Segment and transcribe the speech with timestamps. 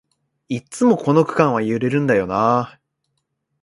[0.49, 2.79] いっつもこの区間は揺れるんだよなあ